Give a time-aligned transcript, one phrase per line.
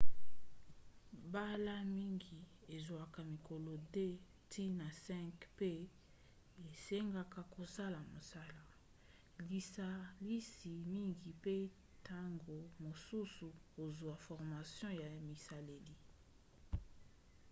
[1.27, 2.39] mbala mingi
[2.75, 3.71] ezwaka mikolo
[4.49, 5.17] 2-5
[5.53, 5.73] mpe
[6.71, 8.63] esengaka kosala mosala
[9.49, 11.55] lisalisi mingi mpe
[11.99, 15.95] ntango mosusu kozwa formation ya bisaleli